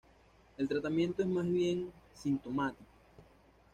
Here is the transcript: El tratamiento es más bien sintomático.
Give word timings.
El 0.57 0.67
tratamiento 0.67 1.21
es 1.21 1.27
más 1.27 1.45
bien 1.47 1.91
sintomático. 2.15 2.89